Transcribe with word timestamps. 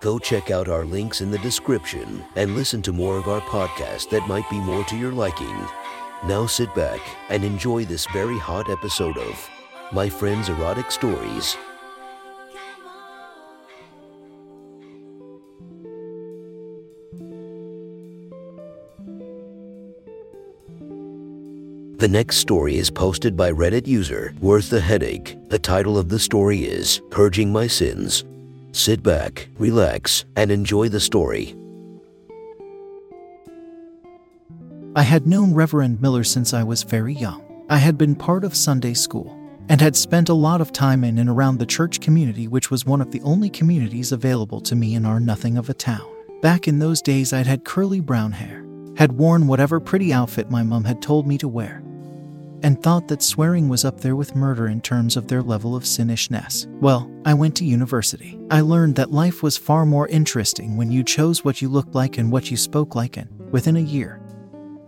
Go 0.00 0.18
check 0.18 0.50
out 0.50 0.68
our 0.68 0.86
links 0.86 1.20
in 1.20 1.30
the 1.30 1.36
description 1.38 2.24
and 2.34 2.54
listen 2.54 2.80
to 2.82 2.92
more 2.92 3.18
of 3.18 3.28
our 3.28 3.42
podcast 3.42 4.08
that 4.08 4.26
might 4.26 4.48
be 4.48 4.58
more 4.58 4.82
to 4.84 4.96
your 4.96 5.12
liking. 5.12 5.54
Now 6.24 6.46
sit 6.46 6.74
back 6.74 7.00
and 7.28 7.44
enjoy 7.44 7.84
this 7.84 8.06
very 8.06 8.38
hot 8.38 8.70
episode 8.70 9.18
of 9.18 9.50
My 9.92 10.08
Friend's 10.08 10.48
Erotic 10.48 10.90
Stories. 10.90 11.54
The 21.98 22.08
next 22.08 22.38
story 22.38 22.78
is 22.78 22.90
posted 22.90 23.36
by 23.36 23.52
Reddit 23.52 23.86
user 23.86 24.32
Worth 24.40 24.70
the 24.70 24.80
Headache. 24.80 25.36
The 25.50 25.58
title 25.58 25.98
of 25.98 26.08
the 26.08 26.18
story 26.18 26.60
is 26.60 27.02
Purging 27.10 27.52
My 27.52 27.66
Sins. 27.66 28.24
Sit 28.72 29.02
back, 29.02 29.48
relax, 29.58 30.24
and 30.36 30.50
enjoy 30.50 30.88
the 30.88 31.00
story. 31.00 31.56
I 34.94 35.02
had 35.02 35.26
known 35.26 35.54
Reverend 35.54 36.00
Miller 36.00 36.24
since 36.24 36.54
I 36.54 36.62
was 36.62 36.82
very 36.82 37.14
young. 37.14 37.64
I 37.68 37.78
had 37.78 37.96
been 37.96 38.14
part 38.14 38.44
of 38.44 38.56
Sunday 38.56 38.94
school 38.94 39.36
and 39.68 39.80
had 39.80 39.94
spent 39.94 40.28
a 40.28 40.34
lot 40.34 40.60
of 40.60 40.72
time 40.72 41.04
in 41.04 41.18
and 41.18 41.30
around 41.30 41.58
the 41.58 41.66
church 41.66 42.00
community, 42.00 42.48
which 42.48 42.70
was 42.70 42.84
one 42.84 43.00
of 43.00 43.10
the 43.12 43.20
only 43.22 43.50
communities 43.50 44.10
available 44.10 44.60
to 44.62 44.74
me 44.74 44.94
in 44.94 45.06
our 45.06 45.20
nothing 45.20 45.56
of 45.56 45.70
a 45.70 45.74
town. 45.74 46.08
Back 46.42 46.66
in 46.66 46.78
those 46.78 47.02
days, 47.02 47.32
I'd 47.32 47.46
had 47.46 47.64
curly 47.64 48.00
brown 48.00 48.32
hair, 48.32 48.64
had 48.96 49.12
worn 49.12 49.46
whatever 49.46 49.78
pretty 49.78 50.12
outfit 50.12 50.50
my 50.50 50.62
mom 50.62 50.84
had 50.84 51.00
told 51.02 51.26
me 51.26 51.38
to 51.38 51.46
wear, 51.46 51.82
and 52.62 52.82
thought 52.82 53.08
that 53.08 53.22
swearing 53.22 53.68
was 53.68 53.84
up 53.84 54.00
there 54.00 54.16
with 54.16 54.36
murder 54.36 54.68
in 54.68 54.80
terms 54.80 55.16
of 55.16 55.28
their 55.28 55.42
level 55.42 55.74
of 55.76 55.84
sinishness. 55.84 56.66
Well, 56.80 57.10
I 57.24 57.34
went 57.34 57.56
to 57.56 57.64
university. 57.64 58.38
I 58.50 58.60
learned 58.60 58.96
that 58.96 59.10
life 59.10 59.42
was 59.42 59.56
far 59.56 59.86
more 59.86 60.08
interesting 60.08 60.76
when 60.76 60.90
you 60.90 61.04
chose 61.04 61.44
what 61.44 61.62
you 61.62 61.68
looked 61.68 61.94
like 61.94 62.18
and 62.18 62.30
what 62.30 62.50
you 62.50 62.56
spoke 62.56 62.94
like, 62.94 63.16
and 63.16 63.28
within 63.52 63.76
a 63.76 63.80
year, 63.80 64.20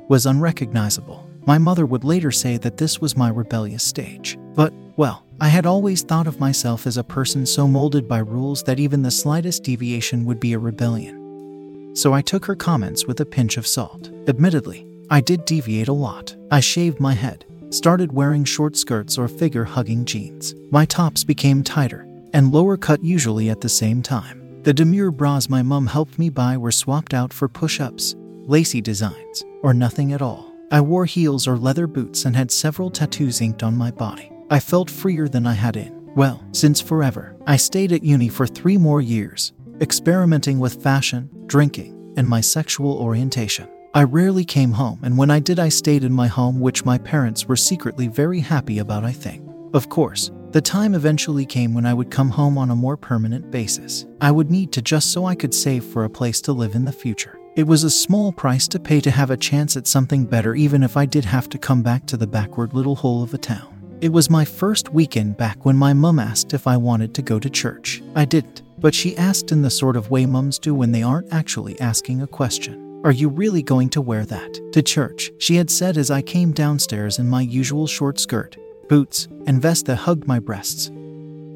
was 0.08 0.26
unrecognizable. 0.26 1.28
My 1.46 1.58
mother 1.58 1.86
would 1.86 2.04
later 2.04 2.30
say 2.30 2.56
that 2.58 2.76
this 2.76 3.00
was 3.00 3.16
my 3.16 3.28
rebellious 3.28 3.82
stage. 3.82 4.38
But, 4.54 4.72
well, 4.96 5.24
I 5.40 5.48
had 5.48 5.66
always 5.66 6.02
thought 6.02 6.28
of 6.28 6.38
myself 6.38 6.86
as 6.86 6.96
a 6.96 7.04
person 7.04 7.46
so 7.46 7.66
molded 7.66 8.06
by 8.06 8.18
rules 8.18 8.62
that 8.62 8.78
even 8.78 9.02
the 9.02 9.10
slightest 9.10 9.64
deviation 9.64 10.24
would 10.24 10.38
be 10.38 10.52
a 10.52 10.58
rebellion. 10.58 11.96
So 11.96 12.12
I 12.12 12.22
took 12.22 12.44
her 12.44 12.54
comments 12.54 13.06
with 13.06 13.20
a 13.20 13.26
pinch 13.26 13.56
of 13.56 13.66
salt. 13.66 14.10
Admittedly, 14.28 14.86
I 15.10 15.20
did 15.20 15.44
deviate 15.44 15.88
a 15.88 15.92
lot. 15.92 16.36
I 16.50 16.60
shaved 16.60 17.00
my 17.00 17.12
head, 17.12 17.44
started 17.74 18.12
wearing 18.12 18.44
short 18.44 18.76
skirts 18.76 19.18
or 19.18 19.28
figure 19.28 19.64
hugging 19.64 20.04
jeans. 20.04 20.54
My 20.70 20.84
tops 20.84 21.24
became 21.24 21.62
tighter 21.62 22.06
and 22.32 22.52
lower 22.52 22.76
cut 22.76 23.02
usually 23.02 23.50
at 23.50 23.60
the 23.60 23.68
same 23.68 24.02
time. 24.02 24.62
The 24.62 24.72
demure 24.72 25.10
bras 25.10 25.48
my 25.48 25.62
mum 25.62 25.86
helped 25.86 26.18
me 26.18 26.30
buy 26.30 26.56
were 26.56 26.72
swapped 26.72 27.14
out 27.14 27.32
for 27.32 27.48
push 27.48 27.80
ups, 27.80 28.14
lacy 28.46 28.80
designs, 28.80 29.44
or 29.62 29.74
nothing 29.74 30.12
at 30.12 30.22
all. 30.22 30.52
I 30.70 30.80
wore 30.80 31.04
heels 31.04 31.46
or 31.46 31.58
leather 31.58 31.86
boots 31.86 32.24
and 32.24 32.34
had 32.34 32.50
several 32.50 32.90
tattoos 32.90 33.40
inked 33.40 33.62
on 33.62 33.76
my 33.76 33.90
body. 33.90 34.30
I 34.50 34.60
felt 34.60 34.90
freer 34.90 35.28
than 35.28 35.46
I 35.46 35.54
had 35.54 35.76
in. 35.76 36.14
Well, 36.14 36.42
since 36.52 36.80
forever, 36.80 37.36
I 37.46 37.56
stayed 37.56 37.92
at 37.92 38.04
uni 38.04 38.28
for 38.28 38.46
three 38.46 38.76
more 38.76 39.00
years, 39.00 39.52
experimenting 39.80 40.58
with 40.58 40.82
fashion, 40.82 41.28
drinking, 41.46 42.14
and 42.16 42.28
my 42.28 42.40
sexual 42.40 42.98
orientation. 42.98 43.68
I 43.94 44.04
rarely 44.04 44.46
came 44.46 44.72
home, 44.72 45.00
and 45.02 45.18
when 45.18 45.30
I 45.30 45.38
did, 45.38 45.58
I 45.58 45.68
stayed 45.68 46.02
in 46.02 46.14
my 46.14 46.26
home, 46.26 46.60
which 46.60 46.86
my 46.86 46.96
parents 46.96 47.46
were 47.46 47.56
secretly 47.56 48.08
very 48.08 48.40
happy 48.40 48.78
about, 48.78 49.04
I 49.04 49.12
think. 49.12 49.46
Of 49.74 49.90
course, 49.90 50.30
the 50.50 50.62
time 50.62 50.94
eventually 50.94 51.44
came 51.44 51.74
when 51.74 51.84
I 51.84 51.92
would 51.92 52.10
come 52.10 52.30
home 52.30 52.56
on 52.56 52.70
a 52.70 52.74
more 52.74 52.96
permanent 52.96 53.50
basis. 53.50 54.06
I 54.22 54.30
would 54.30 54.50
need 54.50 54.72
to 54.72 54.80
just 54.80 55.12
so 55.12 55.26
I 55.26 55.34
could 55.34 55.52
save 55.52 55.84
for 55.84 56.04
a 56.04 56.10
place 56.10 56.40
to 56.42 56.54
live 56.54 56.74
in 56.74 56.86
the 56.86 56.92
future. 56.92 57.38
It 57.54 57.66
was 57.66 57.84
a 57.84 57.90
small 57.90 58.32
price 58.32 58.66
to 58.68 58.80
pay 58.80 59.02
to 59.02 59.10
have 59.10 59.30
a 59.30 59.36
chance 59.36 59.76
at 59.76 59.86
something 59.86 60.24
better, 60.24 60.54
even 60.54 60.82
if 60.82 60.96
I 60.96 61.04
did 61.04 61.26
have 61.26 61.50
to 61.50 61.58
come 61.58 61.82
back 61.82 62.06
to 62.06 62.16
the 62.16 62.26
backward 62.26 62.72
little 62.72 62.96
hole 62.96 63.22
of 63.22 63.34
a 63.34 63.38
town. 63.38 63.98
It 64.00 64.10
was 64.10 64.30
my 64.30 64.46
first 64.46 64.88
weekend 64.88 65.36
back 65.36 65.66
when 65.66 65.76
my 65.76 65.92
mum 65.92 66.18
asked 66.18 66.54
if 66.54 66.66
I 66.66 66.78
wanted 66.78 67.12
to 67.14 67.22
go 67.22 67.38
to 67.38 67.50
church. 67.50 68.02
I 68.14 68.24
didn't, 68.24 68.62
but 68.78 68.94
she 68.94 69.18
asked 69.18 69.52
in 69.52 69.60
the 69.60 69.68
sort 69.68 69.96
of 69.96 70.10
way 70.10 70.24
mums 70.24 70.58
do 70.58 70.74
when 70.74 70.92
they 70.92 71.02
aren't 71.02 71.30
actually 71.30 71.78
asking 71.78 72.22
a 72.22 72.26
question. 72.26 72.91
Are 73.04 73.10
you 73.10 73.28
really 73.28 73.62
going 73.62 73.88
to 73.90 74.00
wear 74.00 74.24
that 74.26 74.60
to 74.72 74.80
church? 74.80 75.32
She 75.38 75.56
had 75.56 75.70
said 75.70 75.96
as 75.96 76.08
I 76.08 76.22
came 76.22 76.52
downstairs 76.52 77.18
in 77.18 77.28
my 77.28 77.40
usual 77.40 77.88
short 77.88 78.20
skirt, 78.20 78.56
boots, 78.88 79.26
and 79.44 79.60
vest 79.60 79.86
that 79.86 79.96
hugged 79.96 80.28
my 80.28 80.38
breasts, 80.38 80.88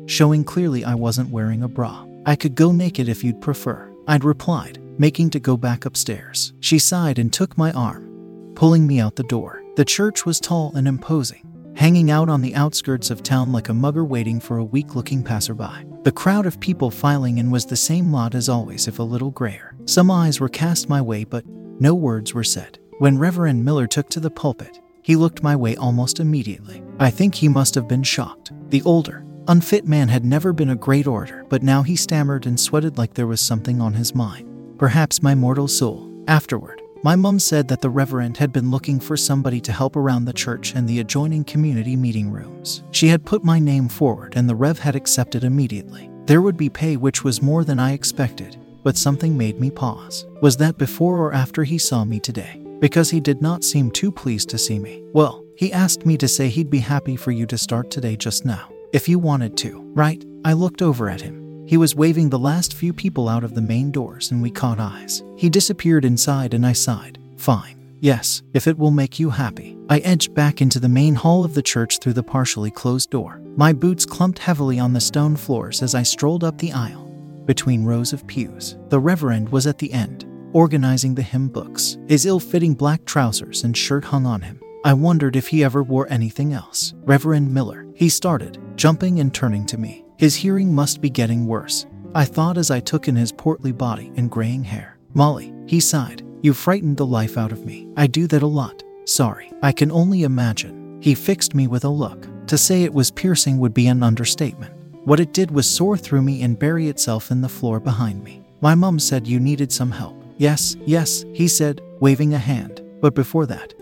showing 0.07 0.43
clearly 0.43 0.85
I 0.85 0.97
wasn't 0.97 1.31
wearing 1.31 1.63
a 1.63 1.69
bra. 1.69 2.05
I 2.27 2.35
could 2.35 2.57
go 2.57 2.73
naked 2.73 3.09
if 3.09 3.23
you'd 3.23 3.41
prefer. 3.41 3.89
I'd 4.09 4.25
replied, 4.25 4.81
making 4.99 5.31
to 5.31 5.41
go 5.41 5.57
back 5.57 5.85
upstairs. 5.85 6.53
She 6.59 6.81
sighed 6.81 7.21
and 7.21 7.33
took 7.33 7.57
my 7.57 7.71
arm, 7.71 8.53
pulling 8.57 8.85
me 8.85 8.99
out 8.99 9.15
the 9.15 9.23
door. 9.23 9.63
The 9.77 9.85
church 9.85 10.27
was 10.27 10.41
tall 10.41 10.73
and 10.75 10.89
imposing, 10.89 11.46
hanging 11.77 12.11
out 12.11 12.29
on 12.29 12.43
the 12.43 12.55
outskirts 12.55 13.11
of 13.11 13.23
town 13.23 13.53
like 13.53 13.69
a 13.69 13.75
mugger 13.75 14.05
waiting 14.05 14.41
for 14.41 14.59
a 14.59 14.65
weak 14.65 14.95
looking 14.95 15.23
passerby. 15.23 15.85
The 16.03 16.13
crowd 16.13 16.47
of 16.47 16.59
people 16.61 16.91
filing 16.91 17.39
in 17.39 17.51
was 17.51 17.67
the 17.67 17.77
same 17.77 18.13
lot 18.13 18.35
as 18.35 18.49
always, 18.49 18.89
if 18.89 18.99
a 18.99 19.03
little 19.03 19.31
grayer. 19.31 19.75
Some 19.85 20.11
eyes 20.11 20.41
were 20.41 20.49
cast 20.49 20.89
my 20.89 21.01
way, 21.01 21.25
but 21.25 21.45
no 21.47 21.95
words 21.95 22.35
were 22.35 22.45
said. 22.45 22.79
When 22.99 23.19
Reverend 23.19 23.65
Miller 23.65 23.87
took 23.87 24.09
to 24.11 24.21
the 24.21 24.31
pulpit, 24.31 24.81
he 25.03 25.15
looked 25.17 25.43
my 25.43 25.55
way 25.55 25.77
almost 25.77 26.19
immediately. 26.19 26.83
I 26.99 27.11
think 27.11 27.35
he 27.35 27.49
must 27.49 27.75
have 27.75 27.87
been 27.87 28.03
shocked. 28.03 28.53
The 28.71 28.83
older, 28.83 29.25
unfit 29.47 29.87
man 29.87 30.09
had 30.09 30.25
never 30.25 30.53
been 30.53 30.71
a 30.71 30.77
great 30.77 31.07
orator, 31.07 31.45
but 31.49 31.63
now 31.63 31.83
he 31.83 31.95
stammered 31.95 32.47
and 32.47 32.59
sweated 32.59 32.99
like 32.99 33.15
there 33.15 33.27
was 33.27 33.41
something 33.41 33.81
on 33.81 33.95
his 33.95 34.15
mind 34.15 34.47
perhaps 34.79 35.23
my 35.23 35.35
mortal 35.35 35.69
soul. 35.69 36.13
Afterward, 36.29 36.83
my 37.07 37.15
mum 37.15 37.39
said 37.39 37.69
that 37.69 37.81
the 37.81 37.89
Reverend 37.89 38.37
had 38.37 38.53
been 38.53 38.69
looking 38.69 38.99
for 38.99 39.17
somebody 39.17 39.61
to 39.61 39.71
help 39.71 39.95
around 39.95 40.25
the 40.25 40.33
church 40.33 40.75
and 40.75 40.89
the 40.89 40.99
adjoining 40.99 41.45
community 41.45 41.95
meeting 41.95 42.33
rooms. 42.33 42.83
She 42.91 43.07
had 43.07 43.25
put 43.25 43.45
my 43.45 43.61
name 43.61 43.89
forward, 43.89 44.33
and 44.35 44.49
the 44.49 44.57
Rev 44.57 44.81
had 44.81 44.97
accepted 44.97 45.45
immediately. 45.45 46.11
There 46.25 46.43
would 46.43 46.57
be 46.57 46.69
pay, 46.69 46.97
which 46.97 47.23
was 47.23 47.41
more 47.41 47.63
than 47.63 47.79
I 47.79 47.93
expected, 47.93 48.57
but 48.83 48.97
something 48.97 49.39
made 49.39 49.61
me 49.61 49.71
pause. 49.71 50.27
Was 50.43 50.57
that 50.57 50.79
before 50.79 51.19
or 51.19 51.33
after 51.33 51.63
he 51.63 51.79
saw 51.79 52.05
me 52.05 52.19
today? 52.19 52.61
Because 52.81 53.09
he 53.09 53.21
did 53.21 53.41
not 53.41 53.63
seem 53.63 53.93
too 53.93 54.11
pleased 54.11 54.49
to 54.49 54.59
see 54.59 54.81
me. 54.81 55.05
Well, 55.13 55.45
he 55.55 55.73
asked 55.73 56.07
me 56.07 56.17
to 56.17 56.27
say 56.27 56.49
he'd 56.49 56.71
be 56.71 56.81
happy 56.81 57.15
for 57.15 57.31
you 57.31 57.47
to 57.47 57.57
start 57.57 57.89
today 57.89 58.17
just 58.17 58.45
now, 58.45 58.69
if 58.93 59.09
you 59.09 59.21
wanted 59.21 59.57
to, 59.59 59.81
right? 59.95 60.25
I 60.45 60.55
looked 60.55 60.83
over 60.83 61.09
at 61.09 61.21
him. 61.21 61.46
He 61.67 61.77
was 61.77 61.97
waving 61.97 62.31
the 62.31 62.39
last 62.39 62.75
few 62.75 62.93
people 62.93 63.29
out 63.29 63.43
of 63.43 63.55
the 63.55 63.61
main 63.61 63.91
doors, 63.91 64.31
and 64.31 64.41
we 64.41 64.51
caught 64.51 64.79
eyes. 64.79 65.25
He 65.37 65.51
disappeared 65.51 66.05
inside, 66.05 66.55
and 66.55 66.65
I 66.65 66.73
sighed. 66.73 67.19
Fine. 67.37 67.77
Yes, 68.01 68.43
if 68.55 68.69
it 68.69 68.79
will 68.79 68.93
make 68.93 69.19
you 69.19 69.31
happy. 69.31 69.77
I 69.89 69.99
edged 69.99 70.33
back 70.33 70.63
into 70.63 70.79
the 70.79 70.89
main 70.89 71.17
hall 71.17 71.45
of 71.45 71.55
the 71.55 71.63
church 71.63 71.99
through 71.99 72.13
the 72.13 72.23
partially 72.23 72.71
closed 72.71 73.11
door. 73.11 73.41
My 73.57 73.73
boots 73.73 74.07
clumped 74.07 74.39
heavily 74.39 74.79
on 74.79 74.93
the 74.93 75.01
stone 75.01 75.35
floors 75.35 75.83
as 75.83 75.95
I 75.95 76.05
strolled 76.05 76.45
up 76.45 76.59
the 76.59 76.73
aisle, 76.73 77.05
between 77.47 77.85
rows 77.85 78.13
of 78.13 78.27
pews. 78.29 78.77
The 78.91 79.01
Reverend 79.01 79.49
was 79.49 79.67
at 79.67 79.79
the 79.79 79.93
end, 79.93 80.25
organizing 80.53 81.17
the 81.17 81.23
hymn 81.23 81.49
books. 81.49 81.99
His 82.07 82.27
ill 82.27 82.39
fitting 82.39 82.75
black 82.75 83.05
trousers 83.07 83.65
and 83.65 83.77
shirt 83.77 84.05
hung 84.05 84.25
on 84.25 84.43
him. 84.43 84.61
I 84.85 84.93
wondered 84.93 85.35
if 85.35 85.49
he 85.49 85.65
ever 85.65 85.83
wore 85.83 86.07
anything 86.13 86.53
else. 86.53 86.95
Reverend 86.99 87.53
Miller, 87.53 87.87
he 87.95 88.09
started, 88.09 88.59
jumping 88.77 89.19
and 89.19 89.35
turning 89.35 89.67
to 89.67 89.79
me. 89.79 90.06
His 90.19 90.35
hearing 90.35 90.75
must 90.75 91.01
be 91.01 91.11
getting 91.11 91.47
worse, 91.47 91.87
I 92.15 92.25
thought 92.25 92.57
as 92.57 92.71
I 92.71 92.81
took 92.81 93.07
in 93.07 93.17
his 93.17 93.33
portly 93.33 93.73
body 93.73 94.11
and 94.17 94.31
graying 94.31 94.65
hair. 94.65 94.97
Molly, 95.13 95.53
he 95.67 95.79
sighed, 95.79 96.23
you 96.41 96.55
frightened 96.55 96.97
the 96.97 97.05
life 97.05 97.37
out 97.37 97.53
of 97.53 97.67
me. 97.67 97.89
I 97.97 98.07
do 98.07 98.27
that 98.29 98.43
a 98.43 98.47
lot. 98.47 98.83
Sorry, 99.05 99.53
I 99.63 99.73
can 99.73 99.93
only 99.93 100.23
imagine. 100.23 101.01
He 101.03 101.15
fixed 101.15 101.55
me 101.55 101.67
with 101.67 101.85
a 101.85 101.89
look. 101.89 102.27
To 102.47 102.57
say 102.57 102.83
it 102.83 102.95
was 102.95 103.11
piercing 103.11 103.59
would 103.59 103.75
be 103.75 103.89
an 103.89 104.03
understatement. 104.03 104.73
What 105.05 105.21
it 105.21 105.35
did 105.35 105.51
was 105.51 105.69
soar 105.69 105.97
through 105.97 106.23
me 106.23 106.43
and 106.43 106.59
bury 106.59 106.89
itself 106.89 107.31
in 107.31 107.43
the 107.43 107.49
floor 107.49 107.79
behind 107.79 108.25
me. 108.25 108.43
My 108.63 108.75
mum 108.75 108.99
said 108.99 109.27
you 109.27 109.39
needed 109.39 109.71
some 109.71 109.91
help. 109.91 110.17
Yes, 110.39 110.77
yes, 110.87 111.25
he 111.35 111.47
said, 111.47 111.83
waving 112.01 112.33
a 112.33 112.39
hand. 112.39 112.83
But 113.01 113.15
before 113.15 113.47
that, 113.47 113.75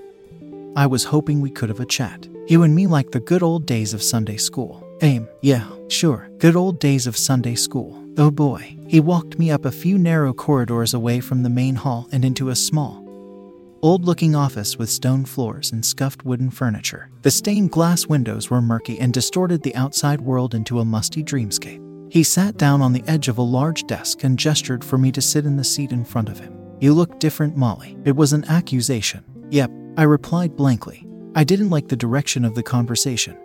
I 0.76 0.86
was 0.86 1.04
hoping 1.04 1.40
we 1.40 1.50
could 1.50 1.68
have 1.68 1.80
a 1.80 1.86
chat. 1.86 2.28
You 2.48 2.64
and 2.64 2.74
me 2.74 2.86
like 2.86 3.12
the 3.12 3.20
good 3.20 3.42
old 3.42 3.66
days 3.66 3.94
of 3.94 4.02
Sunday 4.02 4.36
school. 4.36 4.83
Aim, 5.02 5.28
yeah, 5.42 5.68
sure, 5.88 6.30
good 6.38 6.56
old 6.56 6.78
days 6.78 7.06
of 7.06 7.16
Sunday 7.16 7.56
school. 7.56 8.00
Oh 8.16 8.30
boy. 8.30 8.76
He 8.86 9.00
walked 9.00 9.38
me 9.38 9.50
up 9.50 9.64
a 9.64 9.72
few 9.72 9.98
narrow 9.98 10.32
corridors 10.32 10.94
away 10.94 11.20
from 11.20 11.42
the 11.42 11.50
main 11.50 11.74
hall 11.74 12.08
and 12.12 12.24
into 12.24 12.50
a 12.50 12.56
small, 12.56 13.02
old 13.82 14.04
looking 14.04 14.36
office 14.36 14.78
with 14.78 14.88
stone 14.88 15.24
floors 15.24 15.72
and 15.72 15.84
scuffed 15.84 16.24
wooden 16.24 16.50
furniture. 16.50 17.10
The 17.22 17.30
stained 17.30 17.72
glass 17.72 18.06
windows 18.06 18.50
were 18.50 18.62
murky 18.62 18.98
and 19.00 19.12
distorted 19.12 19.62
the 19.62 19.74
outside 19.74 20.20
world 20.20 20.54
into 20.54 20.78
a 20.78 20.84
musty 20.84 21.24
dreamscape. 21.24 21.82
He 22.12 22.22
sat 22.22 22.56
down 22.56 22.80
on 22.80 22.92
the 22.92 23.02
edge 23.08 23.26
of 23.26 23.38
a 23.38 23.42
large 23.42 23.84
desk 23.88 24.22
and 24.22 24.38
gestured 24.38 24.84
for 24.84 24.96
me 24.96 25.10
to 25.10 25.20
sit 25.20 25.44
in 25.44 25.56
the 25.56 25.64
seat 25.64 25.90
in 25.90 26.04
front 26.04 26.28
of 26.28 26.38
him. 26.38 26.56
You 26.78 26.94
look 26.94 27.18
different, 27.18 27.56
Molly. 27.56 27.96
It 28.04 28.14
was 28.14 28.32
an 28.32 28.44
accusation. 28.44 29.24
Yep, 29.50 29.72
I 29.96 30.04
replied 30.04 30.54
blankly. 30.54 31.04
I 31.34 31.42
didn't 31.42 31.70
like 31.70 31.88
the 31.88 31.96
direction 31.96 32.44
of 32.44 32.54
the 32.54 32.62
conversation. 32.62 33.36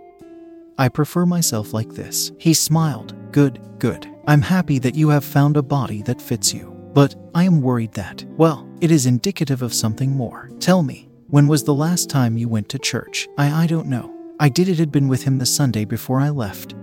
I 0.79 0.87
prefer 0.87 1.25
myself 1.25 1.73
like 1.73 1.89
this. 1.89 2.31
He 2.37 2.53
smiled. 2.53 3.13
Good, 3.33 3.59
good. 3.79 4.09
I'm 4.27 4.41
happy 4.41 4.79
that 4.79 4.95
you 4.95 5.09
have 5.09 5.25
found 5.25 5.57
a 5.57 5.61
body 5.61 6.01
that 6.03 6.21
fits 6.21 6.53
you. 6.53 6.73
But 6.93 7.15
I 7.35 7.43
am 7.43 7.61
worried 7.61 7.91
that, 7.95 8.23
well, 8.37 8.65
it 8.79 8.89
is 8.89 9.05
indicative 9.05 9.61
of 9.61 9.73
something 9.73 10.11
more. 10.11 10.49
Tell 10.61 10.81
me, 10.81 11.09
when 11.27 11.47
was 11.47 11.65
the 11.65 11.73
last 11.73 12.09
time 12.09 12.37
you 12.37 12.47
went 12.47 12.69
to 12.69 12.79
church? 12.79 13.27
I, 13.37 13.63
I 13.63 13.67
don't 13.67 13.87
know. 13.87 14.15
I 14.39 14.47
did 14.47 14.69
it 14.69 14.79
had 14.79 14.89
been 14.89 15.09
with 15.09 15.21
him 15.21 15.37
the 15.37 15.45
Sunday 15.45 15.83
before 15.83 16.21
I 16.21 16.29
left. 16.29 16.75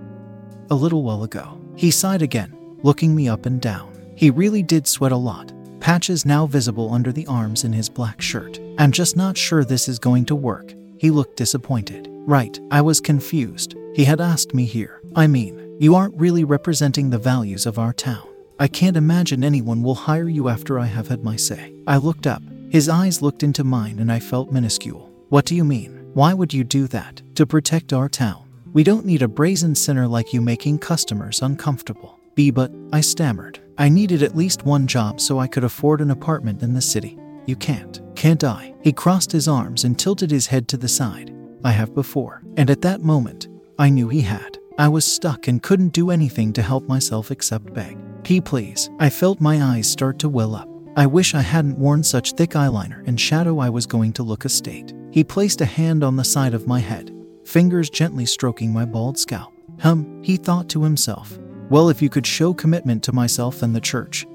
A 0.68 0.74
little 0.74 1.02
while 1.02 1.22
ago. 1.22 1.58
He 1.74 1.90
sighed 1.90 2.20
again, 2.20 2.54
looking 2.82 3.14
me 3.14 3.30
up 3.30 3.46
and 3.46 3.62
down. 3.62 3.98
He 4.14 4.28
really 4.28 4.62
did 4.62 4.86
sweat 4.86 5.12
a 5.12 5.16
lot. 5.16 5.54
Patches 5.80 6.26
now 6.26 6.44
visible 6.46 6.92
under 6.92 7.12
the 7.12 7.26
arms 7.28 7.64
in 7.64 7.72
his 7.72 7.88
black 7.88 8.20
shirt. 8.20 8.60
I'm 8.76 8.92
just 8.92 9.16
not 9.16 9.38
sure 9.38 9.64
this 9.64 9.88
is 9.88 9.98
going 9.98 10.26
to 10.26 10.34
work. 10.34 10.74
He 10.98 11.10
looked 11.10 11.38
disappointed. 11.38 12.08
Right, 12.10 12.58
I 12.72 12.80
was 12.80 13.00
confused. 13.00 13.75
He 13.96 14.04
had 14.04 14.20
asked 14.20 14.52
me 14.52 14.66
here. 14.66 15.00
I 15.14 15.26
mean, 15.26 15.74
you 15.80 15.94
aren't 15.94 16.20
really 16.20 16.44
representing 16.44 17.08
the 17.08 17.16
values 17.16 17.64
of 17.64 17.78
our 17.78 17.94
town. 17.94 18.28
I 18.58 18.68
can't 18.68 18.94
imagine 18.94 19.42
anyone 19.42 19.82
will 19.82 19.94
hire 19.94 20.28
you 20.28 20.50
after 20.50 20.78
I 20.78 20.84
have 20.84 21.08
had 21.08 21.24
my 21.24 21.36
say. 21.36 21.74
I 21.86 21.96
looked 21.96 22.26
up. 22.26 22.42
His 22.68 22.90
eyes 22.90 23.22
looked 23.22 23.42
into 23.42 23.64
mine 23.64 23.98
and 23.98 24.12
I 24.12 24.18
felt 24.18 24.52
minuscule. 24.52 25.10
What 25.30 25.46
do 25.46 25.54
you 25.54 25.64
mean? 25.64 26.10
Why 26.12 26.34
would 26.34 26.52
you 26.52 26.62
do 26.62 26.86
that? 26.88 27.22
To 27.36 27.46
protect 27.46 27.94
our 27.94 28.10
town. 28.10 28.44
We 28.74 28.84
don't 28.84 29.06
need 29.06 29.22
a 29.22 29.28
brazen 29.28 29.74
sinner 29.74 30.06
like 30.06 30.34
you 30.34 30.42
making 30.42 30.80
customers 30.80 31.40
uncomfortable. 31.40 32.20
B, 32.34 32.50
but 32.50 32.70
I 32.92 33.00
stammered. 33.00 33.60
I 33.78 33.88
needed 33.88 34.22
at 34.22 34.36
least 34.36 34.66
one 34.66 34.86
job 34.86 35.22
so 35.22 35.38
I 35.38 35.46
could 35.46 35.64
afford 35.64 36.02
an 36.02 36.10
apartment 36.10 36.62
in 36.62 36.74
the 36.74 36.82
city. 36.82 37.18
You 37.46 37.56
can't. 37.56 38.02
Can't 38.14 38.44
I? 38.44 38.74
He 38.82 38.92
crossed 38.92 39.32
his 39.32 39.48
arms 39.48 39.84
and 39.84 39.98
tilted 39.98 40.30
his 40.30 40.48
head 40.48 40.68
to 40.68 40.76
the 40.76 40.86
side. 40.86 41.34
I 41.64 41.70
have 41.70 41.94
before. 41.94 42.42
And 42.58 42.68
at 42.68 42.82
that 42.82 43.00
moment, 43.00 43.48
I 43.78 43.90
knew 43.90 44.08
he 44.08 44.22
had. 44.22 44.58
I 44.78 44.88
was 44.88 45.04
stuck 45.04 45.48
and 45.48 45.62
couldn't 45.62 45.92
do 45.92 46.10
anything 46.10 46.52
to 46.54 46.62
help 46.62 46.88
myself 46.88 47.30
except 47.30 47.74
beg. 47.74 47.98
P, 48.24 48.40
please. 48.40 48.90
I 48.98 49.10
felt 49.10 49.40
my 49.40 49.62
eyes 49.62 49.90
start 49.90 50.18
to 50.20 50.28
well 50.28 50.54
up. 50.54 50.68
I 50.96 51.06
wish 51.06 51.34
I 51.34 51.42
hadn't 51.42 51.78
worn 51.78 52.02
such 52.02 52.32
thick 52.32 52.50
eyeliner 52.50 53.06
and 53.06 53.20
shadow 53.20 53.58
I 53.58 53.68
was 53.68 53.86
going 53.86 54.14
to 54.14 54.22
look 54.22 54.44
a 54.46 54.48
state. 54.48 54.94
He 55.10 55.22
placed 55.22 55.60
a 55.60 55.66
hand 55.66 56.02
on 56.02 56.16
the 56.16 56.24
side 56.24 56.54
of 56.54 56.66
my 56.66 56.80
head, 56.80 57.14
fingers 57.44 57.90
gently 57.90 58.24
stroking 58.24 58.72
my 58.72 58.86
bald 58.86 59.18
scalp. 59.18 59.52
Hum, 59.80 60.22
he 60.22 60.36
thought 60.36 60.70
to 60.70 60.82
himself. 60.82 61.38
Well, 61.68 61.90
if 61.90 62.00
you 62.00 62.08
could 62.08 62.26
show 62.26 62.54
commitment 62.54 63.02
to 63.04 63.12
myself 63.12 63.62
and 63.62 63.76
the 63.76 63.80
church, 63.80 64.26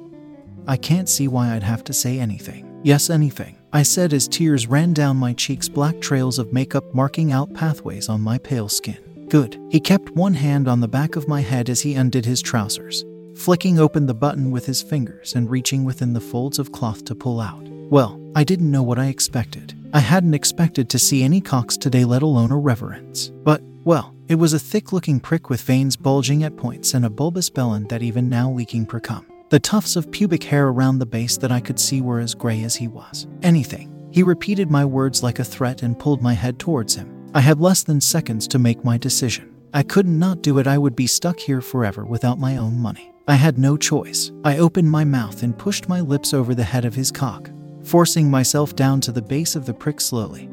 I 0.67 0.77
can't 0.77 1.09
see 1.09 1.27
why 1.27 1.55
I'd 1.55 1.63
have 1.63 1.83
to 1.85 1.93
say 1.93 2.19
anything. 2.19 2.79
Yes, 2.83 3.09
anything. 3.09 3.57
I 3.73 3.83
said 3.83 4.13
as 4.13 4.27
tears 4.27 4.67
ran 4.67 4.93
down 4.93 5.17
my 5.17 5.33
cheeks, 5.33 5.67
black 5.67 5.99
trails 5.99 6.37
of 6.37 6.53
makeup 6.53 6.93
marking 6.93 7.31
out 7.31 7.53
pathways 7.53 8.09
on 8.09 8.21
my 8.21 8.37
pale 8.37 8.69
skin. 8.69 9.10
Good. 9.31 9.57
He 9.69 9.79
kept 9.79 10.11
one 10.11 10.33
hand 10.33 10.67
on 10.67 10.81
the 10.81 10.89
back 10.89 11.15
of 11.15 11.29
my 11.29 11.39
head 11.39 11.69
as 11.69 11.79
he 11.79 11.95
undid 11.95 12.25
his 12.25 12.41
trousers 12.41 13.05
flicking 13.41 13.79
open 13.79 14.05
the 14.05 14.13
button 14.13 14.51
with 14.51 14.65
his 14.67 14.83
fingers 14.83 15.33
and 15.33 15.49
reaching 15.49 15.83
within 15.83 16.13
the 16.13 16.21
folds 16.21 16.59
of 16.59 16.71
cloth 16.71 17.03
to 17.05 17.15
pull 17.15 17.39
out. 17.39 17.67
Well, 17.89 18.21
I 18.35 18.43
didn't 18.43 18.69
know 18.69 18.83
what 18.83 18.99
I 18.99 19.05
expected. 19.05 19.73
I 19.93 19.99
hadn't 19.99 20.35
expected 20.35 20.89
to 20.89 20.99
see 20.99 21.23
any 21.23 21.41
cocks 21.41 21.75
today, 21.75 22.05
let 22.05 22.21
alone 22.21 22.51
a 22.51 22.57
reverence. 22.57 23.29
But, 23.43 23.61
well, 23.83 24.13
it 24.27 24.35
was 24.35 24.53
a 24.53 24.59
thick 24.59 24.93
looking 24.93 25.19
prick 25.19 25.49
with 25.49 25.61
veins 25.61 25.95
bulging 25.95 26.43
at 26.43 26.55
points 26.55 26.93
and 26.93 27.03
a 27.03 27.09
bulbous 27.09 27.49
belon 27.49 27.85
that 27.85 28.03
even 28.03 28.29
now 28.29 28.51
leaking 28.51 28.85
precum. 28.85 29.25
The 29.49 29.59
tufts 29.59 29.95
of 29.95 30.11
pubic 30.11 30.43
hair 30.43 30.67
around 30.67 30.99
the 30.99 31.05
base 31.05 31.37
that 31.37 31.51
I 31.51 31.59
could 31.59 31.79
see 31.79 31.99
were 31.99 32.19
as 32.19 32.35
gray 32.35 32.63
as 32.63 32.75
he 32.75 32.87
was. 32.87 33.27
Anything. 33.41 34.07
He 34.11 34.23
repeated 34.23 34.69
my 34.69 34.85
words 34.85 35.23
like 35.23 35.39
a 35.39 35.43
threat 35.43 35.81
and 35.81 35.97
pulled 35.97 36.21
my 36.21 36.33
head 36.33 36.59
towards 36.59 36.95
him. 36.95 37.20
I 37.33 37.39
had 37.39 37.61
less 37.61 37.83
than 37.83 38.01
seconds 38.01 38.45
to 38.49 38.59
make 38.59 38.83
my 38.83 38.97
decision. 38.97 39.55
I 39.73 39.83
could 39.83 40.05
not 40.05 40.41
do 40.41 40.59
it, 40.59 40.67
I 40.67 40.77
would 40.77 40.97
be 40.97 41.07
stuck 41.07 41.39
here 41.39 41.61
forever 41.61 42.03
without 42.03 42.39
my 42.39 42.57
own 42.57 42.77
money. 42.77 43.13
I 43.25 43.35
had 43.35 43.57
no 43.57 43.77
choice. 43.77 44.31
I 44.43 44.57
opened 44.57 44.91
my 44.91 45.05
mouth 45.05 45.41
and 45.41 45.57
pushed 45.57 45.87
my 45.87 46.01
lips 46.01 46.33
over 46.33 46.53
the 46.53 46.65
head 46.65 46.83
of 46.83 46.93
his 46.93 47.09
cock, 47.09 47.49
forcing 47.83 48.29
myself 48.29 48.75
down 48.75 48.99
to 49.01 49.13
the 49.13 49.21
base 49.21 49.55
of 49.55 49.65
the 49.65 49.73
prick 49.73 50.01
slowly, 50.01 50.49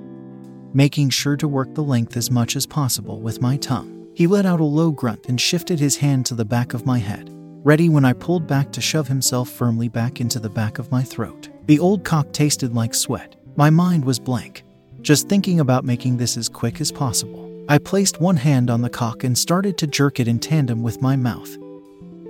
making 0.72 1.10
sure 1.10 1.36
to 1.36 1.48
work 1.48 1.74
the 1.74 1.82
length 1.82 2.16
as 2.16 2.30
much 2.30 2.54
as 2.54 2.64
possible 2.64 3.20
with 3.20 3.42
my 3.42 3.56
tongue. 3.56 4.08
He 4.14 4.28
let 4.28 4.46
out 4.46 4.60
a 4.60 4.64
low 4.64 4.92
grunt 4.92 5.26
and 5.28 5.40
shifted 5.40 5.80
his 5.80 5.96
hand 5.96 6.26
to 6.26 6.36
the 6.36 6.44
back 6.44 6.74
of 6.74 6.86
my 6.86 6.98
head, 6.98 7.28
ready 7.64 7.88
when 7.88 8.04
I 8.04 8.12
pulled 8.12 8.46
back 8.46 8.70
to 8.72 8.80
shove 8.80 9.08
himself 9.08 9.50
firmly 9.50 9.88
back 9.88 10.20
into 10.20 10.38
the 10.38 10.48
back 10.48 10.78
of 10.78 10.92
my 10.92 11.02
throat. 11.02 11.48
The 11.66 11.80
old 11.80 12.04
cock 12.04 12.32
tasted 12.32 12.72
like 12.72 12.94
sweat. 12.94 13.34
My 13.56 13.70
mind 13.70 14.04
was 14.04 14.20
blank, 14.20 14.62
just 15.00 15.28
thinking 15.28 15.60
about 15.60 15.84
making 15.84 16.16
this 16.16 16.36
as 16.36 16.48
quick 16.48 16.80
as 16.80 16.92
possible. 16.92 17.44
I 17.68 17.78
placed 17.78 18.20
one 18.20 18.36
hand 18.36 18.70
on 18.70 18.82
the 18.82 18.90
cock 18.90 19.24
and 19.24 19.36
started 19.36 19.76
to 19.78 19.86
jerk 19.86 20.20
it 20.20 20.28
in 20.28 20.38
tandem 20.38 20.82
with 20.82 21.02
my 21.02 21.16
mouth 21.16 21.56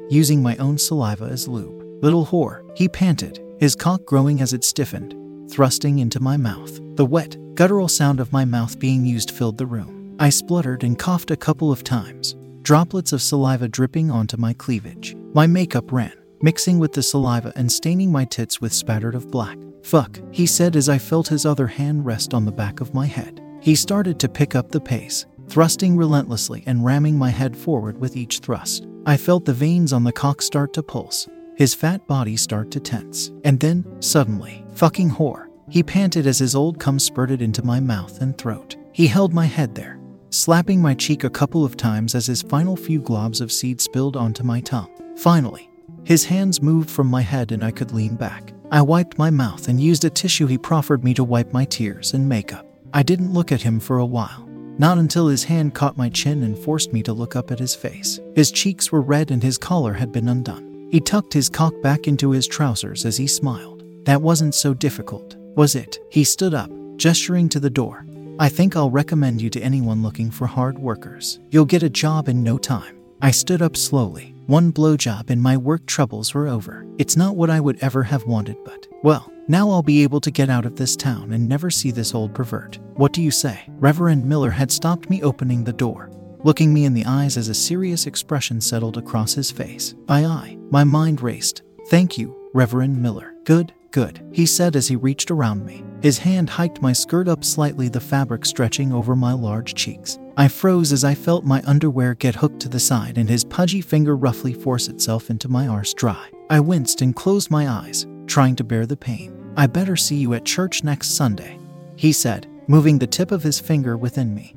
using 0.09 0.43
my 0.43 0.57
own 0.57 0.79
saliva 0.79 1.27
as 1.27 1.49
lube. 1.49 1.83
Little 2.03 2.27
whore, 2.27 2.65
he 2.77 2.89
panted, 2.89 3.43
his 3.59 3.75
cock 3.75 4.05
growing 4.05 4.41
as 4.41 4.53
it 4.53 4.65
stiffened, 4.65 5.15
thrusting 5.51 5.99
into 5.99 6.21
my 6.21 6.37
mouth. 6.37 6.81
The 6.97 7.05
wet, 7.05 7.37
guttural 7.55 7.89
sound 7.89 8.21
of 8.21 8.33
my 8.33 8.45
mouth 8.45 8.79
being 8.79 9.05
used 9.05 9.31
filled 9.31 9.59
the 9.59 9.67
room. 9.67 10.17
I 10.19 10.31
spluttered 10.31 10.83
and 10.83 10.99
coughed 10.99 11.31
a 11.31 11.37
couple 11.37 11.71
of 11.71 11.85
times, 11.85 12.37
droplets 12.63 13.13
of 13.13 13.23
saliva 13.23 13.69
dripping 13.69 14.11
onto 14.11 14.37
my 14.37 14.55
cleavage. 14.55 15.17
My 15.35 15.47
makeup 15.47 15.93
ran, 15.93 16.15
mixing 16.41 16.79
with 16.79 16.93
the 16.93 17.03
saliva 17.03 17.53
and 17.57 17.71
staining 17.71 18.11
my 18.11 18.25
tits 18.25 18.61
with 18.61 18.73
spattered 18.73 19.15
of 19.15 19.31
black. 19.31 19.59
Fuck, 19.89 20.21
he 20.31 20.45
said 20.45 20.77
as 20.77 20.91
I 20.91 20.99
felt 20.99 21.29
his 21.29 21.47
other 21.47 21.67
hand 21.67 22.05
rest 22.05 22.35
on 22.35 22.45
the 22.45 22.53
back 22.53 22.83
of 22.83 22.93
my 22.93 23.07
head. 23.07 23.41
He 23.59 23.75
started 23.75 24.21
to 24.21 24.29
pick 24.29 24.55
up 24.55 24.71
the 24.71 24.83
pace, 24.83 25.25
thrusting 25.49 25.97
relentlessly 25.97 26.63
and 26.67 26.85
ramming 26.85 27.17
my 27.17 27.31
head 27.31 27.57
forward 27.57 27.99
with 27.99 28.15
each 28.15 28.41
thrust. 28.41 28.87
I 29.07 29.17
felt 29.17 29.47
the 29.47 29.55
veins 29.55 29.95
on 29.95 30.05
the 30.05 30.13
cock 30.13 30.43
start 30.43 30.75
to 30.75 30.83
pulse, 30.83 31.27
his 31.57 31.73
fat 31.73 32.07
body 32.07 32.37
start 32.37 32.71
to 32.73 32.81
tense. 32.81 33.33
And 33.45 33.59
then, 33.59 33.83
suddenly, 34.03 34.63
fucking 34.75 35.09
whore, 35.09 35.47
he 35.71 35.83
panted 35.83 36.27
as 36.27 36.39
his 36.39 36.55
old 36.55 36.79
cum 36.79 36.99
spurted 36.99 37.41
into 37.41 37.65
my 37.65 37.81
mouth 37.81 38.21
and 38.21 38.37
throat. 38.37 38.77
He 38.93 39.07
held 39.07 39.33
my 39.33 39.47
head 39.47 39.75
there, 39.75 39.99
slapping 40.29 40.83
my 40.83 40.93
cheek 40.93 41.25
a 41.25 41.31
couple 41.31 41.65
of 41.65 41.79
times 41.79 42.15
as 42.15 42.27
his 42.27 42.43
final 42.43 42.77
few 42.77 43.01
globs 43.01 43.41
of 43.41 43.51
seed 43.51 43.81
spilled 43.81 44.19
onto 44.19 44.45
my 44.45 44.61
tongue. 44.61 44.91
Finally, 45.17 45.71
his 46.05 46.27
hands 46.27 46.61
moved 46.61 46.91
from 46.91 47.07
my 47.07 47.23
head 47.23 47.53
and 47.53 47.65
I 47.65 47.71
could 47.71 47.93
lean 47.93 48.17
back. 48.17 48.53
I 48.71 48.83
wiped 48.83 49.17
my 49.17 49.31
mouth 49.31 49.69
and 49.69 49.81
used 49.81 50.05
a 50.05 50.11
tissue 50.11 50.47
he 50.47 50.59
proffered 50.59 51.03
me 51.03 51.15
to 51.15 51.25
wipe 51.25 51.55
my 51.55 51.65
tears 51.65 52.13
and 52.13 52.29
makeup. 52.29 52.67
I 52.93 53.03
didn't 53.03 53.33
look 53.33 53.51
at 53.51 53.63
him 53.63 53.81
for 53.81 53.99
a 53.99 54.07
while. 54.07 54.47
Not 54.79 54.99
until 54.99 55.27
his 55.27 55.45
hand 55.45 55.75
caught 55.75 55.97
my 55.97 56.11
chin 56.11 56.43
and 56.43 56.57
forced 56.57 56.93
me 56.93 57.03
to 57.05 57.15
look 57.15 57.35
up 57.35 57.51
at 57.51 57.59
his 57.59 57.75
face. 57.75 58.21
His 58.35 58.53
cheeks 58.53 58.93
were 58.93 59.01
red 59.01 59.31
and 59.31 59.43
his 59.43 59.57
collar 59.57 59.95
had 59.95 60.13
been 60.13 60.29
undone. 60.29 60.89
He 60.91 61.01
tucked 61.01 61.33
his 61.33 61.49
cock 61.49 61.73
back 61.83 62.07
into 62.07 62.31
his 62.31 62.47
trousers 62.47 63.07
as 63.07 63.17
he 63.17 63.27
smiled. 63.27 63.85
That 64.05 64.23
wasn't 64.23 64.55
so 64.55 64.75
difficult, 64.75 65.37
was 65.57 65.75
it? 65.75 65.99
He 66.11 66.23
stood 66.23 66.53
up, 66.53 66.71
gesturing 66.97 67.49
to 67.51 67.61
the 67.61 67.71
door. 67.71 68.05
I 68.39 68.51
think 68.51 68.77
I'll 68.77 68.91
recommend 68.91 69.41
you 69.41 69.51
to 69.51 69.61
anyone 69.61 70.03
looking 70.03 70.31
for 70.31 70.47
hard 70.47 70.79
workers. 70.79 71.41
You'll 71.51 71.65
get 71.65 71.83
a 71.83 71.91
job 71.91 72.29
in 72.29 72.43
no 72.43 72.59
time. 72.59 72.99
I 73.21 73.31
stood 73.33 73.63
up 73.63 73.77
slowly. 73.77 74.35
One 74.49 74.73
blowjob 74.73 75.29
and 75.29 75.43
my 75.43 75.59
work 75.59 75.85
troubles 75.85 76.33
were 76.33 76.49
over. 76.49 76.87
It's 76.97 77.19
not 77.19 77.37
what 77.37 77.51
I 77.51 77.61
would 77.61 77.79
ever 77.83 78.03
have 78.05 78.25
wanted, 78.25 78.57
but, 78.65 78.87
well, 79.03 79.31
now 79.47 79.69
I'll 79.69 79.83
be 79.83 80.03
able 80.03 80.23
to 80.23 80.31
get 80.31 80.49
out 80.49 80.65
of 80.65 80.75
this 80.75 80.97
town 80.97 81.35
and 81.35 81.47
never 81.47 81.69
see 81.69 81.91
this 81.91 82.15
old 82.15 82.35
pervert. 82.35 82.79
What 82.95 83.13
do 83.13 83.21
you 83.21 83.31
say? 83.31 83.61
Reverend 83.69 84.25
Miller 84.25 84.51
had 84.51 84.73
stopped 84.73 85.11
me 85.11 85.23
opening 85.23 85.65
the 85.65 85.73
door, 85.75 86.11
looking 86.45 86.73
me 86.73 86.87
in 86.87 86.95
the 86.95 87.05
eyes 87.05 87.37
as 87.37 87.49
a 87.49 87.55
serious 87.55 88.07
expression 88.07 88.59
settled 88.59 88.97
across 88.97 89.35
his 89.35 89.51
face. 89.51 89.95
Aye, 90.09 90.25
aye. 90.25 90.59
My 90.71 90.83
mind 90.83 91.21
raced. 91.21 91.61
Thank 91.89 92.17
you, 92.17 92.35
Reverend 92.55 93.03
Miller. 93.03 93.35
Good, 93.45 93.75
good, 93.91 94.27
he 94.33 94.47
said 94.47 94.77
as 94.77 94.89
he 94.89 94.97
reached 94.97 95.31
around 95.31 95.67
me. 95.67 95.85
His 96.01 96.19
hand 96.19 96.49
hiked 96.49 96.81
my 96.81 96.93
skirt 96.93 97.27
up 97.27 97.45
slightly, 97.45 97.89
the 97.89 98.01
fabric 98.01 98.47
stretching 98.47 98.93
over 98.93 99.17
my 99.17 99.33
large 99.33 99.75
cheeks. 99.75 100.19
I 100.37 100.47
froze 100.47 100.93
as 100.93 101.03
I 101.03 101.17
felt 101.17 101.45
my 101.45 101.61
underwear 101.67 102.15
get 102.15 102.37
hooked 102.37 102.61
to 102.61 102.69
the 102.69 102.79
side 102.79 103.19
and 103.19 103.29
his 103.29 103.43
pudgy 103.43 103.81
finger 103.81 104.17
roughly 104.17 104.53
force 104.53 104.87
itself 104.87 105.29
into 105.29 105.49
my 105.49 105.67
arse 105.67 105.93
dry. 105.93 106.29
I 106.51 106.61
winced 106.61 107.03
and 107.03 107.17
closed 107.17 107.51
my 107.51 107.69
eyes, 107.69 108.07
trying 108.29 108.55
to 108.57 108.65
bear 108.65 108.87
the 108.87 108.97
pain. 108.97 109.53
I 109.57 109.67
better 109.67 109.97
see 109.97 110.15
you 110.15 110.35
at 110.35 110.45
church 110.45 110.85
next 110.85 111.17
Sunday, 111.17 111.59
he 111.97 112.13
said, 112.13 112.47
moving 112.69 113.01
the 113.01 113.07
tip 113.09 113.33
of 113.33 113.43
his 113.43 113.59
finger 113.59 113.97
within 113.97 114.33
me. 114.33 114.55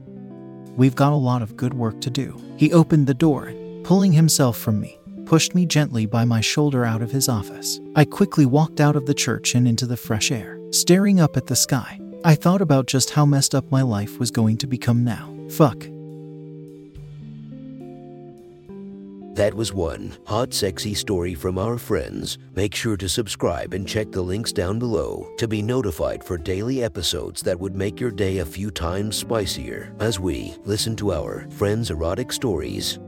We've 0.78 0.96
got 0.96 1.12
a 1.12 1.16
lot 1.16 1.42
of 1.42 1.58
good 1.58 1.74
work 1.74 2.00
to 2.02 2.12
do. 2.12 2.40
He 2.56 2.72
opened 2.72 3.08
the 3.08 3.16
door 3.16 3.46
and, 3.46 3.84
pulling 3.84 4.12
himself 4.12 4.60
from 4.60 4.80
me, 4.80 5.00
pushed 5.26 5.56
me 5.56 5.66
gently 5.66 6.06
by 6.06 6.24
my 6.24 6.40
shoulder 6.40 6.86
out 6.86 7.02
of 7.02 7.10
his 7.10 7.28
office. 7.28 7.80
I 7.96 8.06
quickly 8.06 8.46
walked 8.46 8.80
out 8.80 8.96
of 8.96 9.08
the 9.08 9.16
church 9.16 9.56
and 9.56 9.68
into 9.68 9.88
the 9.88 9.98
fresh 9.98 10.32
air. 10.32 10.61
Staring 10.72 11.20
up 11.20 11.38
at 11.38 11.48
the 11.48 11.56
sky. 11.56 12.00
I 12.24 12.36
thought 12.36 12.62
about 12.62 12.88
just 12.88 13.12
how 13.12 13.26
messed 13.26 13.56
up 13.56 13.70
my 13.72 13.82
life 13.82 14.20
was 14.20 14.32
going 14.32 14.58
to 14.58 14.68
become 14.68 15.04
now. 15.04 15.34
Fuck. 15.50 15.88
That 19.36 19.54
was 19.54 19.74
one 19.74 20.18
hot, 20.28 20.54
sexy 20.54 20.94
story 20.94 21.36
from 21.36 21.58
our 21.58 21.78
friends. 21.78 22.38
Make 22.54 22.76
sure 22.76 22.98
to 22.98 23.08
subscribe 23.08 23.74
and 23.74 23.88
check 23.88 24.12
the 24.12 24.22
links 24.22 24.52
down 24.52 24.78
below 24.78 25.32
to 25.38 25.48
be 25.48 25.62
notified 25.62 26.24
for 26.24 26.38
daily 26.38 26.84
episodes 26.84 27.42
that 27.42 27.60
would 27.60 27.74
make 27.74 28.00
your 28.00 28.12
day 28.12 28.40
a 28.40 28.46
few 28.46 28.70
times 28.70 29.16
spicier 29.16 29.96
as 30.00 30.20
we 30.20 30.54
listen 30.66 30.96
to 30.98 31.14
our 31.14 31.50
friends' 31.52 31.92
erotic 31.92 32.32
stories. 32.32 33.00